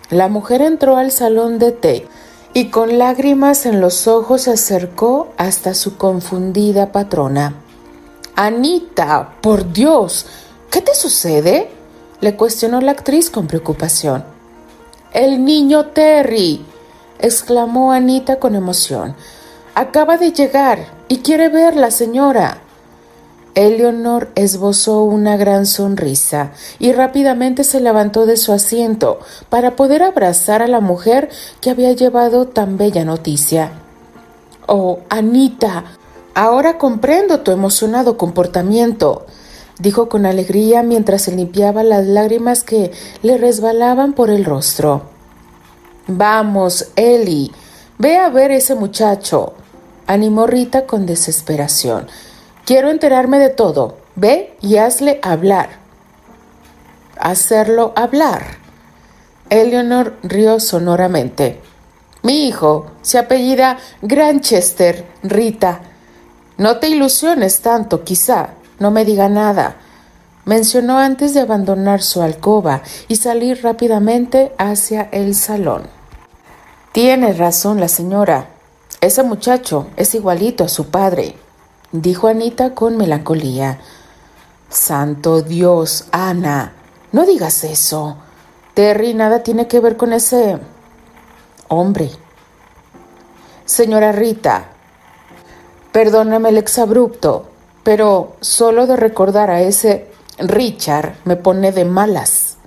La 0.09 0.27
mujer 0.27 0.61
entró 0.61 0.97
al 0.97 1.11
salón 1.11 1.59
de 1.59 1.71
té 1.71 2.07
y 2.53 2.71
con 2.71 2.97
lágrimas 2.97 3.65
en 3.65 3.79
los 3.79 4.05
ojos 4.05 4.41
se 4.41 4.51
acercó 4.51 5.31
hasta 5.37 5.75
su 5.75 5.95
confundida 5.95 6.91
patrona. 6.91 7.55
Anita, 8.35 9.35
por 9.39 9.71
Dios, 9.71 10.25
¿qué 10.69 10.81
te 10.81 10.93
sucede? 10.93 11.69
le 12.19 12.35
cuestionó 12.35 12.81
la 12.81 12.91
actriz 12.91 13.29
con 13.29 13.47
preocupación. 13.47 14.25
El 15.13 15.45
niño 15.45 15.85
Terry, 15.85 16.65
exclamó 17.21 17.91
Anita 17.91 18.37
con 18.37 18.55
emoción. 18.55 19.15
Acaba 19.75 20.17
de 20.17 20.31
llegar 20.31 20.85
y 21.07 21.17
quiere 21.17 21.49
verla, 21.49 21.91
señora. 21.91 22.57
Eleonor 23.55 24.29
esbozó 24.35 25.03
una 25.03 25.35
gran 25.35 25.65
sonrisa 25.65 26.51
y 26.79 26.93
rápidamente 26.93 27.63
se 27.63 27.81
levantó 27.81 28.25
de 28.25 28.37
su 28.37 28.53
asiento 28.53 29.19
para 29.49 29.75
poder 29.75 30.03
abrazar 30.03 30.61
a 30.61 30.67
la 30.67 30.79
mujer 30.79 31.29
que 31.59 31.69
había 31.69 31.91
llevado 31.91 32.47
tan 32.47 32.77
bella 32.77 33.03
noticia. 33.03 33.71
Oh, 34.67 34.99
Anita, 35.09 35.83
ahora 36.33 36.77
comprendo 36.77 37.41
tu 37.41 37.51
emocionado 37.51 38.17
comportamiento, 38.17 39.25
dijo 39.79 40.07
con 40.07 40.25
alegría 40.25 40.81
mientras 40.81 41.23
se 41.23 41.35
limpiaba 41.35 41.83
las 41.83 42.05
lágrimas 42.05 42.63
que 42.63 42.91
le 43.21 43.37
resbalaban 43.37 44.13
por 44.13 44.29
el 44.29 44.45
rostro. 44.45 45.20
Vamos, 46.17 46.87
Eli, 46.95 47.51
ve 47.97 48.17
a 48.17 48.29
ver 48.29 48.51
ese 48.51 48.75
muchacho, 48.75 49.53
animó 50.07 50.47
Rita 50.47 50.85
con 50.85 51.05
desesperación. 51.05 52.07
Quiero 52.65 52.89
enterarme 52.89 53.39
de 53.39 53.49
todo. 53.49 53.97
Ve 54.15 54.55
y 54.61 54.77
hazle 54.77 55.19
hablar. 55.23 55.69
Hacerlo 57.17 57.93
hablar. 57.95 58.57
Eleanor 59.49 60.17
rió 60.23 60.59
sonoramente. 60.59 61.59
Mi 62.23 62.47
hijo 62.47 62.91
se 63.01 63.17
apellida 63.17 63.77
Granchester, 64.01 65.05
Rita. 65.23 65.81
No 66.57 66.77
te 66.77 66.89
ilusiones 66.89 67.61
tanto, 67.61 68.03
quizá. 68.03 68.49
No 68.79 68.91
me 68.91 69.05
diga 69.05 69.27
nada. 69.27 69.77
Mencionó 70.45 70.97
antes 70.97 71.33
de 71.33 71.41
abandonar 71.41 72.01
su 72.01 72.21
alcoba 72.21 72.81
y 73.07 73.15
salir 73.15 73.63
rápidamente 73.63 74.53
hacia 74.57 75.09
el 75.11 75.35
salón. 75.35 76.00
Tiene 76.91 77.33
razón 77.33 77.79
la 77.79 77.87
señora. 77.87 78.49
Ese 78.99 79.23
muchacho 79.23 79.87
es 79.95 80.13
igualito 80.13 80.63
a 80.63 80.69
su 80.69 80.89
padre 80.89 81.35
dijo 81.91 82.27
Anita 82.27 82.73
con 82.73 82.97
melancolía. 82.97 83.79
Santo 84.69 85.41
Dios, 85.41 86.05
Ana, 86.11 86.73
no 87.11 87.25
digas 87.25 87.63
eso. 87.63 88.17
Terry 88.73 89.13
nada 89.13 89.43
tiene 89.43 89.67
que 89.67 89.79
ver 89.79 89.97
con 89.97 90.13
ese 90.13 90.57
hombre. 91.67 92.09
Señora 93.65 94.11
Rita, 94.11 94.65
perdóname 95.91 96.49
el 96.49 96.57
exabrupto, 96.57 97.47
pero 97.83 98.35
solo 98.39 98.87
de 98.87 98.95
recordar 98.95 99.49
a 99.49 99.61
ese 99.61 100.09
Richard 100.37 101.15
me 101.25 101.35
pone 101.35 101.71
de 101.71 101.85
malas. 101.85 102.57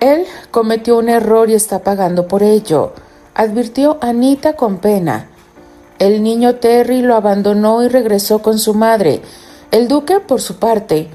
Él 0.00 0.26
cometió 0.50 0.98
un 0.98 1.08
error 1.08 1.50
y 1.50 1.54
está 1.54 1.80
pagando 1.80 2.26
por 2.26 2.42
ello, 2.42 2.92
advirtió 3.36 3.98
Anita 4.00 4.54
con 4.54 4.78
pena. 4.78 5.28
El 5.98 6.22
niño 6.22 6.56
Terry 6.56 7.02
lo 7.02 7.14
abandonó 7.14 7.82
y 7.82 7.88
regresó 7.88 8.40
con 8.40 8.58
su 8.58 8.74
madre. 8.74 9.20
El 9.70 9.88
duque, 9.88 10.20
por 10.20 10.40
su 10.40 10.56
parte, 10.56 11.08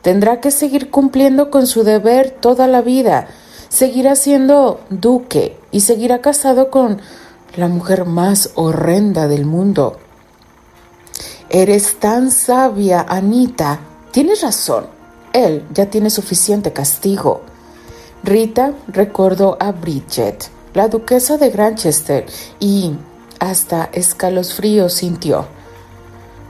tendrá 0.00 0.40
que 0.40 0.50
seguir 0.50 0.90
cumpliendo 0.90 1.50
con 1.50 1.66
su 1.66 1.82
deber 1.82 2.30
toda 2.30 2.68
la 2.68 2.80
vida. 2.80 3.26
Seguirá 3.68 4.14
siendo 4.14 4.80
duque 4.88 5.58
y 5.72 5.80
seguirá 5.80 6.20
casado 6.20 6.70
con 6.70 7.00
la 7.56 7.66
mujer 7.68 8.04
más 8.04 8.50
horrenda 8.54 9.26
del 9.26 9.44
mundo. 9.44 9.98
Eres 11.50 11.98
tan 11.98 12.30
sabia, 12.30 13.04
Anita. 13.08 13.80
Tienes 14.12 14.42
razón. 14.42 14.86
Él 15.32 15.64
ya 15.72 15.86
tiene 15.86 16.10
suficiente 16.10 16.72
castigo. 16.72 17.42
Rita 18.22 18.72
recordó 18.86 19.56
a 19.60 19.72
Bridget, 19.72 20.44
la 20.74 20.88
duquesa 20.88 21.38
de 21.38 21.50
Granchester, 21.50 22.26
y 22.60 22.92
hasta 23.38 23.88
escalofrío 23.92 24.88
sintió. 24.88 25.46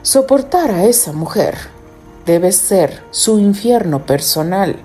Soportar 0.01 0.71
a 0.71 0.85
esa 0.85 1.13
mujer 1.13 1.55
debe 2.25 2.51
ser 2.51 3.03
su 3.11 3.39
infierno 3.39 4.05
personal. 4.05 4.75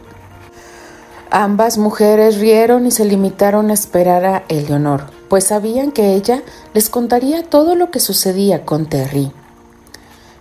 Ambas 1.31 1.79
mujeres 1.79 2.39
rieron 2.39 2.87
y 2.87 2.91
se 2.91 3.05
limitaron 3.05 3.71
a 3.71 3.75
esperar 3.75 4.25
a 4.25 4.45
Eleonor, 4.49 5.05
pues 5.29 5.45
sabían 5.45 5.93
que 5.93 6.15
ella 6.15 6.43
les 6.75 6.91
contaría 6.91 7.43
todo 7.43 7.77
lo 7.77 7.91
que 7.91 8.01
sucedía 8.01 8.65
con 8.65 8.87
Terry. 8.87 9.33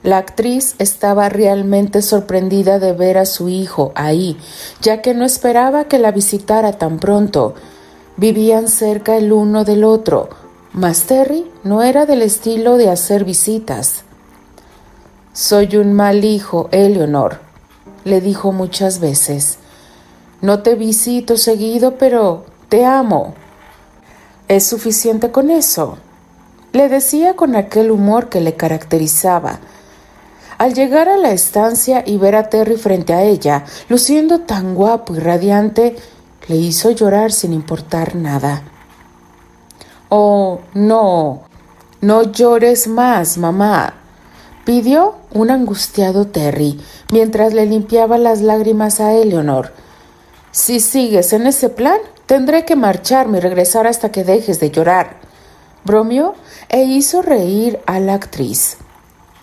La 0.01 0.17
actriz 0.17 0.75
estaba 0.79 1.27
realmente 1.27 2.01
sorprendida 2.01 2.79
de 2.79 2.93
ver 2.93 3.17
a 3.17 3.25
su 3.25 3.49
hijo 3.49 3.91
ahí, 3.95 4.37
ya 4.81 5.01
que 5.01 5.13
no 5.13 5.25
esperaba 5.25 5.85
que 5.85 5.99
la 5.99 6.11
visitara 6.11 6.71
tan 6.73 6.99
pronto. 6.99 7.53
Vivían 8.19 8.67
cerca 8.67 9.15
el 9.15 9.31
uno 9.31 9.63
del 9.63 9.85
otro, 9.85 10.27
mas 10.73 11.03
Terry 11.03 11.49
no 11.63 11.83
era 11.83 12.05
del 12.05 12.21
estilo 12.21 12.75
de 12.75 12.89
hacer 12.89 13.23
visitas. 13.23 14.03
Soy 15.31 15.77
un 15.77 15.93
mal 15.93 16.25
hijo, 16.25 16.67
Eleonor, 16.73 17.39
le 18.03 18.19
dijo 18.19 18.51
muchas 18.51 18.99
veces. 18.99 19.57
No 20.41 20.63
te 20.63 20.75
visito 20.75 21.37
seguido, 21.37 21.97
pero 21.97 22.43
te 22.67 22.83
amo. 22.83 23.35
Es 24.49 24.67
suficiente 24.67 25.31
con 25.31 25.49
eso, 25.49 25.97
le 26.73 26.89
decía 26.89 27.37
con 27.37 27.55
aquel 27.55 27.89
humor 27.89 28.27
que 28.27 28.41
le 28.41 28.57
caracterizaba. 28.57 29.59
Al 30.57 30.73
llegar 30.73 31.07
a 31.07 31.15
la 31.15 31.31
estancia 31.31 32.03
y 32.05 32.17
ver 32.17 32.35
a 32.35 32.49
Terry 32.49 32.75
frente 32.75 33.13
a 33.13 33.23
ella, 33.23 33.63
luciendo 33.87 34.41
tan 34.41 34.75
guapo 34.75 35.15
y 35.15 35.19
radiante, 35.19 35.95
le 36.49 36.57
hizo 36.57 36.91
llorar 36.91 37.31
sin 37.31 37.53
importar 37.53 38.15
nada. 38.15 38.63
Oh, 40.09 40.59
no, 40.73 41.43
no 42.01 42.23
llores 42.23 42.87
más, 42.87 43.37
mamá, 43.37 43.93
pidió 44.65 45.15
un 45.31 45.51
angustiado 45.51 46.25
Terry 46.25 46.79
mientras 47.11 47.53
le 47.53 47.67
limpiaba 47.67 48.17
las 48.17 48.41
lágrimas 48.41 48.99
a 48.99 49.13
Eleanor. 49.13 49.71
Si 50.51 50.79
sigues 50.79 51.33
en 51.33 51.45
ese 51.45 51.69
plan, 51.69 51.99
tendré 52.25 52.65
que 52.65 52.75
marcharme 52.75 53.37
y 53.37 53.41
regresar 53.41 53.85
hasta 53.85 54.11
que 54.11 54.23
dejes 54.23 54.59
de 54.59 54.71
llorar. 54.71 55.17
Bromeó 55.85 56.33
e 56.67 56.81
hizo 56.83 57.21
reír 57.21 57.79
a 57.85 57.99
la 57.99 58.15
actriz. 58.15 58.77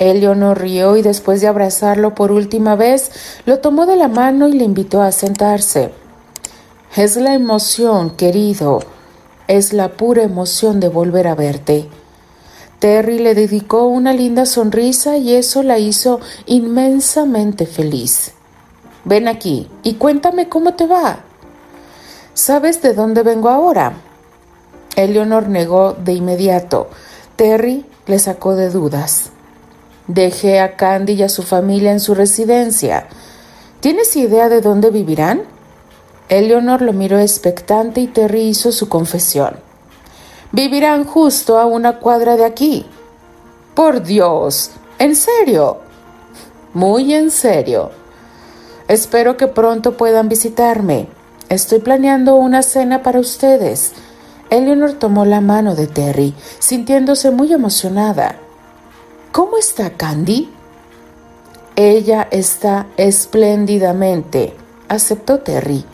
Eleanor 0.01 0.61
rió 0.61 0.97
y 0.97 1.03
después 1.03 1.41
de 1.41 1.47
abrazarlo 1.47 2.17
por 2.17 2.33
última 2.33 2.75
vez, 2.75 3.13
lo 3.47 3.61
tomó 3.61 3.87
de 3.87 3.95
la 3.95 4.09
mano 4.09 4.49
y 4.49 4.55
le 4.55 4.65
invitó 4.65 5.03
a 5.03 5.13
sentarse. 5.13 5.93
Es 6.97 7.17
la 7.17 7.35
emoción, 7.35 8.09
querido, 8.09 8.81
es 9.49 9.75
la 9.75 9.99
pura 9.99 10.23
emoción 10.23 10.81
de 10.81 10.89
volver 10.89 11.29
a 11.29 11.35
verte. 11.35 11.91
Terry 12.79 13.19
le 13.19 13.35
dedicó 13.35 13.85
una 13.85 14.15
linda 14.15 14.47
sonrisa 14.47 15.19
y 15.19 15.35
eso 15.35 15.63
la 15.63 15.79
hizo 15.79 16.21
inmensamente 16.47 17.67
feliz. 17.67 18.33
Ven 19.05 19.29
aquí 19.29 19.69
y 19.83 19.97
cuéntame 19.97 20.49
cómo 20.49 20.73
te 20.73 20.87
va. 20.87 21.19
¿Sabes 22.33 22.81
de 22.81 22.95
dónde 22.95 23.23
vengo 23.23 23.51
ahora? 23.51 23.93
Eleanor 24.97 25.51
negó 25.51 25.93
de 25.93 26.15
inmediato. 26.15 26.89
Terry 27.37 27.85
le 28.07 28.19
sacó 28.19 28.57
de 28.57 28.71
dudas. 28.71 29.33
Dejé 30.07 30.61
a 30.61 30.77
Candy 30.77 31.13
y 31.13 31.25
a 31.25 31.29
su 31.29 31.43
familia 31.43 31.93
en 31.93 32.01
su 32.01 32.15
residencia. 32.15 33.07
¿Tienes 33.81 34.17
idea 34.17 34.49
de 34.49 34.63
dónde 34.63 34.89
vivirán? 34.89 35.56
Eleanor 36.29 36.83
lo 36.83 36.93
miró 36.93 37.19
expectante 37.19 38.01
y 38.01 38.07
Terry 38.09 38.43
hizo 38.43 38.73
su 38.73 38.89
confesión. 38.89 39.57
Vivirán 40.53 41.05
justo 41.05 41.59
a 41.59 41.67
una 41.67 41.99
cuadra 41.99 42.37
de 42.37 42.45
aquí. 42.45 42.87
Por 43.75 44.03
Dios, 44.03 44.71
¿en 44.99 45.15
serio? 45.15 45.79
Muy 46.73 47.15
en 47.15 47.31
serio. 47.31 47.91
Espero 48.89 49.37
que 49.37 49.47
pronto 49.47 49.97
puedan 49.97 50.29
visitarme. 50.29 51.09
Estoy 51.49 51.79
planeando 51.79 52.37
una 52.37 52.63
cena 52.63 53.03
para 53.03 53.21
ustedes. 53.21 53.93
Eleanor 54.51 54.95
tomó 54.95 55.25
la 55.25 55.41
mano 55.41 55.75
de 55.75 55.87
Terry, 55.87 56.35
sintiéndose 56.59 57.31
muy 57.31 57.53
emocionada. 57.53 58.37
¿Cómo 59.33 59.59
está 59.59 59.91
Candy? 59.91 60.51
Ella 61.75 62.27
está 62.31 62.87
espléndidamente, 62.97 64.55
aceptó 64.89 65.41
Terry. 65.41 65.85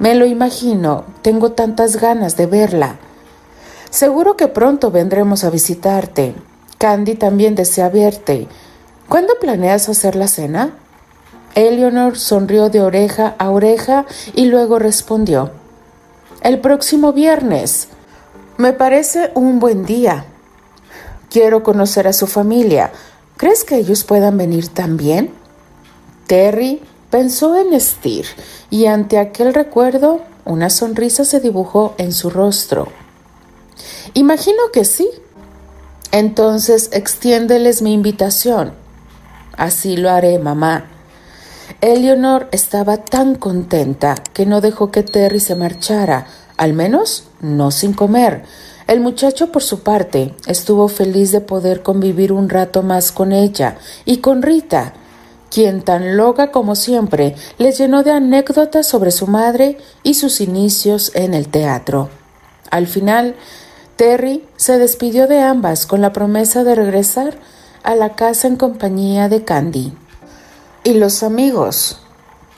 Me 0.00 0.14
lo 0.14 0.24
imagino, 0.24 1.04
tengo 1.20 1.52
tantas 1.52 1.96
ganas 1.96 2.38
de 2.38 2.46
verla. 2.46 2.96
Seguro 3.90 4.34
que 4.34 4.48
pronto 4.48 4.90
vendremos 4.90 5.44
a 5.44 5.50
visitarte. 5.50 6.34
Candy 6.78 7.16
también 7.16 7.54
desea 7.54 7.90
verte. 7.90 8.48
¿Cuándo 9.10 9.34
planeas 9.38 9.90
hacer 9.90 10.16
la 10.16 10.26
cena? 10.26 10.72
Eleanor 11.54 12.16
sonrió 12.16 12.70
de 12.70 12.80
oreja 12.80 13.34
a 13.38 13.50
oreja 13.50 14.06
y 14.34 14.46
luego 14.46 14.78
respondió. 14.78 15.50
El 16.40 16.60
próximo 16.60 17.12
viernes. 17.12 17.88
Me 18.56 18.72
parece 18.72 19.30
un 19.34 19.58
buen 19.58 19.84
día. 19.84 20.24
Quiero 21.28 21.62
conocer 21.62 22.08
a 22.08 22.14
su 22.14 22.26
familia. 22.26 22.90
¿Crees 23.36 23.64
que 23.64 23.76
ellos 23.76 24.04
puedan 24.04 24.38
venir 24.38 24.68
también? 24.68 25.30
Terry 26.26 26.80
pensó 27.10 27.56
en 27.56 27.78
Steve 27.80 28.28
y 28.70 28.86
ante 28.86 29.18
aquel 29.18 29.52
recuerdo 29.54 30.20
una 30.44 30.70
sonrisa 30.70 31.24
se 31.24 31.40
dibujó 31.40 31.94
en 31.98 32.12
su 32.12 32.30
rostro. 32.30 32.88
Imagino 34.14 34.58
que 34.72 34.84
sí. 34.84 35.08
Entonces 36.12 36.90
extiéndeles 36.92 37.82
mi 37.82 37.92
invitación. 37.92 38.72
Así 39.56 39.96
lo 39.96 40.10
haré, 40.10 40.38
mamá. 40.38 40.86
Eleanor 41.80 42.48
estaba 42.50 42.98
tan 42.98 43.36
contenta 43.36 44.16
que 44.32 44.44
no 44.44 44.60
dejó 44.60 44.90
que 44.90 45.02
Terry 45.02 45.40
se 45.40 45.54
marchara, 45.54 46.26
al 46.56 46.72
menos 46.72 47.24
no 47.40 47.70
sin 47.70 47.92
comer. 47.92 48.42
El 48.86 49.00
muchacho, 49.00 49.52
por 49.52 49.62
su 49.62 49.80
parte, 49.80 50.34
estuvo 50.46 50.88
feliz 50.88 51.30
de 51.30 51.40
poder 51.40 51.82
convivir 51.82 52.32
un 52.32 52.48
rato 52.48 52.82
más 52.82 53.12
con 53.12 53.32
ella 53.32 53.78
y 54.04 54.16
con 54.16 54.42
Rita, 54.42 54.94
quien 55.50 55.82
tan 55.82 56.16
loca 56.16 56.52
como 56.52 56.74
siempre 56.76 57.34
les 57.58 57.76
llenó 57.76 58.02
de 58.02 58.12
anécdotas 58.12 58.86
sobre 58.86 59.10
su 59.10 59.26
madre 59.26 59.76
y 60.02 60.14
sus 60.14 60.40
inicios 60.40 61.12
en 61.14 61.34
el 61.34 61.48
teatro. 61.48 62.08
Al 62.70 62.86
final, 62.86 63.34
Terry 63.96 64.44
se 64.56 64.78
despidió 64.78 65.26
de 65.26 65.40
ambas 65.40 65.86
con 65.86 66.00
la 66.00 66.12
promesa 66.12 66.64
de 66.64 66.74
regresar 66.74 67.36
a 67.82 67.94
la 67.94 68.14
casa 68.14 68.46
en 68.48 68.56
compañía 68.56 69.28
de 69.28 69.44
Candy 69.44 69.92
y 70.84 70.94
los 70.94 71.22
amigos 71.22 72.00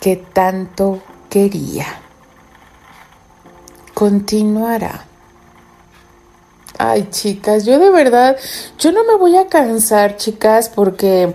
que 0.01 0.17
tanto 0.17 1.03
quería. 1.31 1.87
Continuará. 3.95 5.07
Ay, 6.79 7.09
chicas, 7.11 7.65
yo 7.65 7.79
de 7.79 7.91
verdad, 7.91 8.37
yo 8.79 8.93
no 8.93 9.05
me 9.05 9.17
voy 9.17 9.37
a 9.37 9.47
cansar, 9.47 10.17
chicas, 10.17 10.69
porque 10.69 11.33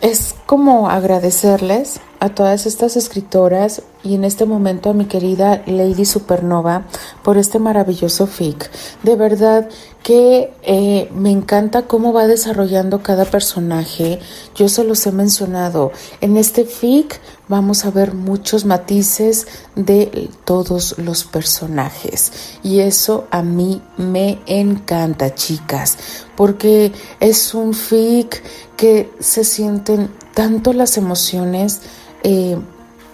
es 0.00 0.34
como 0.46 0.88
agradecerles 0.88 2.00
a 2.20 2.28
todas 2.30 2.66
estas 2.66 2.96
escritoras 2.96 3.82
y 4.02 4.14
en 4.14 4.24
este 4.24 4.44
momento 4.44 4.90
a 4.90 4.94
mi 4.94 5.06
querida 5.06 5.62
Lady 5.66 6.04
Supernova 6.04 6.84
por 7.22 7.36
este 7.36 7.58
maravilloso 7.58 8.26
fic. 8.26 8.70
De 9.02 9.16
verdad 9.16 9.68
que 10.02 10.54
eh, 10.62 11.10
me 11.12 11.30
encanta 11.30 11.82
cómo 11.82 12.12
va 12.12 12.26
desarrollando 12.26 13.02
cada 13.02 13.24
personaje. 13.24 14.20
Yo 14.54 14.68
se 14.68 14.84
los 14.84 15.06
he 15.06 15.12
mencionado. 15.12 15.92
En 16.20 16.36
este 16.36 16.64
fic 16.64 17.20
vamos 17.48 17.84
a 17.84 17.90
ver 17.90 18.14
muchos 18.14 18.64
matices 18.64 19.46
de 19.74 20.30
todos 20.44 20.96
los 20.98 21.24
personajes. 21.24 22.32
Y 22.62 22.80
eso 22.80 23.26
a 23.30 23.42
mí 23.42 23.82
me 23.96 24.38
encanta, 24.46 25.34
chicas, 25.34 25.98
porque 26.36 26.92
es 27.20 27.54
un 27.54 27.74
fic 27.74 28.42
que 28.76 29.10
se 29.18 29.44
sienten 29.44 30.10
tanto 30.34 30.72
las 30.72 30.96
emociones 30.96 31.82
eh, 32.22 32.56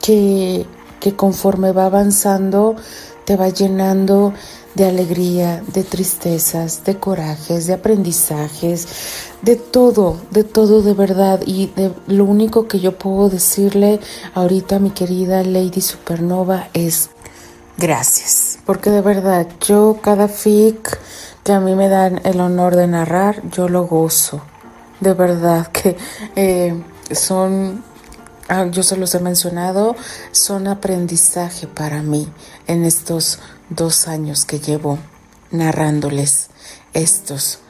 que, 0.05 0.67
que 1.01 1.17
conforme 1.17 1.73
va 1.73 1.87
avanzando 1.87 2.77
te 3.25 3.37
va 3.37 3.49
llenando 3.49 4.35
de 4.75 4.85
alegría, 4.85 5.63
de 5.73 5.83
tristezas, 5.83 6.85
de 6.85 6.99
corajes, 6.99 7.67
de 7.67 7.73
aprendizajes, 7.73 8.87
de 9.41 9.57
todo, 9.57 10.19
de 10.31 10.45
todo 10.45 10.83
de 10.83 10.93
verdad. 10.93 11.41
Y 11.47 11.69
de, 11.69 11.91
lo 12.07 12.27
único 12.27 12.69
que 12.69 12.81
yo 12.81 12.99
puedo 12.99 13.31
decirle 13.31 13.99
ahorita 14.35 14.77
a 14.77 14.79
mi 14.79 14.91
querida 14.91 15.43
Lady 15.43 15.81
Supernova 15.81 16.69
es 16.75 17.09
gracias. 17.79 18.59
Porque 18.67 18.91
de 18.91 19.01
verdad, 19.01 19.47
yo 19.67 20.01
cada 20.03 20.29
fic 20.29 20.99
que 21.45 21.53
a 21.53 21.61
mí 21.61 21.75
me 21.75 21.89
dan 21.89 22.21
el 22.25 22.41
honor 22.41 22.77
de 22.77 22.89
narrar, 22.89 23.41
yo 23.51 23.71
lo 23.71 23.87
gozo. 23.87 24.43
De 25.01 25.15
verdad 25.15 25.69
que 25.69 25.97
eh, 26.37 26.79
son 27.11 27.94
Ah, 28.49 28.67
yo 28.71 28.83
se 28.83 28.97
los 28.97 29.15
he 29.15 29.21
mencionado, 29.21 29.97
son 30.31 30.69
aprendizaje 30.69 31.67
para 31.67 32.03
mí 32.03 32.29
en 32.67 32.85
estos 32.85 33.39
dos 33.71 34.07
años 34.07 34.45
que 34.45 34.61
llevo 34.61 34.99
narrándoles 35.51 36.51
estos 36.93 37.61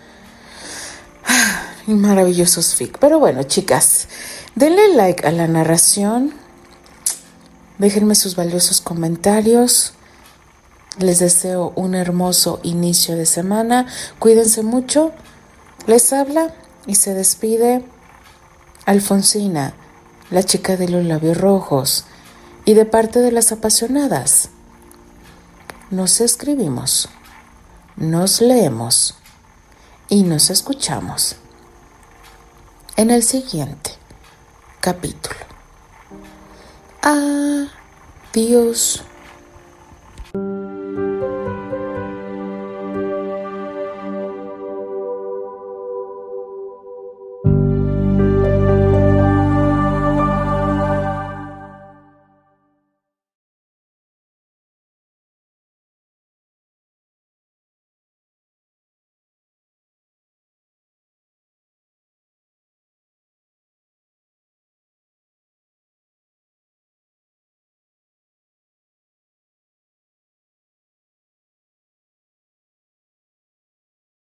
ah, 1.27 1.63
maravillosos 1.87 2.75
fic. 2.75 2.99
Pero 2.99 3.21
bueno, 3.21 3.45
chicas, 3.45 4.09
denle 4.57 4.95
like 4.97 5.25
a 5.25 5.31
la 5.31 5.47
narración, 5.47 6.35
déjenme 7.79 8.17
sus 8.17 8.35
valiosos 8.35 8.81
comentarios. 8.81 9.93
Les 10.99 11.21
deseo 11.21 11.73
un 11.77 11.95
hermoso 11.95 12.59
inicio 12.65 13.17
de 13.17 13.27
semana. 13.27 13.87
Cuídense 14.19 14.63
mucho. 14.63 15.13
Les 15.87 16.13
habla 16.13 16.55
y 16.87 16.95
se 16.95 17.15
despide 17.15 17.85
Alfonsina 18.87 19.75
la 20.31 20.43
chica 20.43 20.77
de 20.77 20.89
los 20.89 21.05
labios 21.05 21.39
rojos, 21.39 22.07
y 22.65 22.75
de 22.75 22.85
parte 22.87 23.21
de 23.21 23.33
las 23.33 23.53
apasionadas. 23.53 24.51
Nos 25.91 26.21
escribimos, 26.21 27.09
nos 27.97 28.41
leemos 28.41 29.17
y 30.09 30.23
nos 30.23 30.51
escuchamos 30.51 31.37
en 32.97 33.11
el 33.11 33.23
siguiente 33.23 33.93
capítulo. 34.81 35.37
Adiós. 38.33 39.03